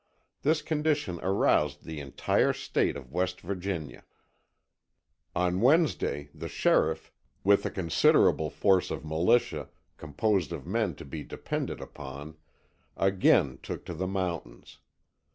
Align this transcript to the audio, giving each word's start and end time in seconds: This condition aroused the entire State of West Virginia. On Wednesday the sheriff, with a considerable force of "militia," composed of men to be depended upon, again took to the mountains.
This 0.41 0.63
condition 0.63 1.19
aroused 1.21 1.83
the 1.85 1.99
entire 1.99 2.53
State 2.53 2.97
of 2.97 3.11
West 3.11 3.39
Virginia. 3.41 4.03
On 5.35 5.61
Wednesday 5.61 6.31
the 6.33 6.47
sheriff, 6.47 7.11
with 7.43 7.67
a 7.67 7.69
considerable 7.69 8.49
force 8.49 8.89
of 8.89 9.05
"militia," 9.05 9.69
composed 9.97 10.51
of 10.53 10.65
men 10.65 10.95
to 10.95 11.05
be 11.05 11.21
depended 11.23 11.79
upon, 11.81 12.35
again 12.97 13.59
took 13.61 13.85
to 13.85 13.93
the 13.93 14.07
mountains. 14.07 14.79